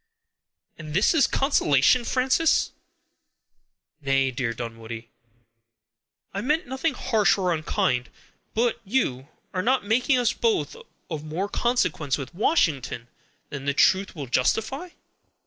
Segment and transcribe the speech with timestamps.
[0.79, 2.71] "And this is consolation, Frances!"
[4.01, 5.09] "Nay, dear Dunwoodie,
[6.33, 8.09] I meant nothing harsh or unkind;
[8.55, 10.75] but are you not making us both
[11.11, 13.09] of more consequence with Washington
[13.49, 14.89] than the truth will justify?"